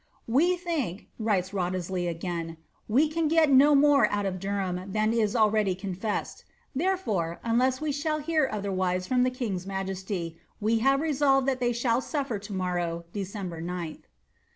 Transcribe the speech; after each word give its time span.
•* 0.01 0.03
We 0.27 0.55
think," 0.57 1.09
writes 1.19 1.51
Wriothesley 1.53 2.07
again," 2.09 2.57
we 2.97 3.07
can 3.07 3.27
get 3.27 3.51
no 3.51 3.75
more 3.75 4.11
of 4.11 4.39
Der 4.39 4.59
ham 4.59 4.91
than 4.91 5.13
is 5.13 5.35
already 5.35 5.75
confessed; 5.75 6.43
therefore, 6.75 7.39
unless 7.43 7.81
we 7.81 7.91
shall 7.91 8.17
hear 8.17 8.49
other 8.51 8.71
wise 8.71 9.05
from 9.05 9.21
the 9.21 9.29
king's 9.29 9.67
majesty, 9.67 10.39
we 10.59 10.79
have 10.79 11.01
resolved 11.01 11.47
that 11.47 11.59
they 11.59 11.71
shall 11.71 12.01
sufier 12.01 12.39
toHOorrow, 12.41 13.03
December 13.13 13.61
0th." 13.61 13.99